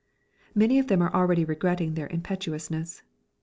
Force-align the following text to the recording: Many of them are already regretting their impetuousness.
Many 0.55 0.79
of 0.79 0.87
them 0.87 1.03
are 1.03 1.13
already 1.13 1.45
regretting 1.45 1.93
their 1.93 2.07
impetuousness. 2.07 3.03